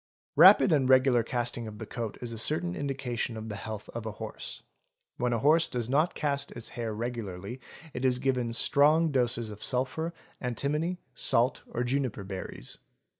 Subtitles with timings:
[0.35, 4.07] Rapid and regular casting of the coat is a certain indication of the health of
[4.07, 4.63] a horse;
[5.17, 7.61] when a horse does not cast its hair regularly,
[7.93, 12.79] it is given strong doses of sulphur, antimony, salt, or juniper berries.